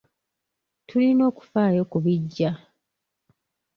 [0.87, 2.51] Tulina okufaayo ku bijja.